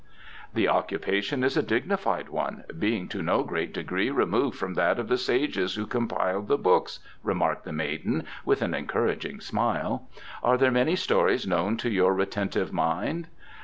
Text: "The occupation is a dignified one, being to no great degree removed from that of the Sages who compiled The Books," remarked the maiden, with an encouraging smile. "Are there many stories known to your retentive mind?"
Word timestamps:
"The 0.55 0.67
occupation 0.67 1.43
is 1.43 1.55
a 1.55 1.61
dignified 1.61 2.29
one, 2.29 2.63
being 2.79 3.07
to 3.09 3.21
no 3.21 3.43
great 3.43 3.71
degree 3.71 4.09
removed 4.09 4.57
from 4.57 4.73
that 4.73 4.97
of 4.97 5.09
the 5.09 5.17
Sages 5.19 5.75
who 5.75 5.85
compiled 5.85 6.47
The 6.47 6.57
Books," 6.57 6.97
remarked 7.21 7.65
the 7.65 7.71
maiden, 7.71 8.23
with 8.43 8.63
an 8.63 8.73
encouraging 8.73 9.41
smile. 9.41 10.09
"Are 10.41 10.57
there 10.57 10.71
many 10.71 10.95
stories 10.95 11.45
known 11.45 11.77
to 11.77 11.89
your 11.91 12.15
retentive 12.15 12.73
mind?" 12.73 13.27